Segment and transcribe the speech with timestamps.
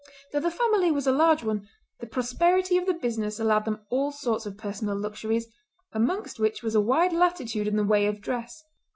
[0.31, 1.69] Though the family was a large one,
[1.99, 5.45] the prosperity of the business allowed them all sorts of personal luxuries,
[5.91, 8.63] amongst which was a wide latitude in the way of dress.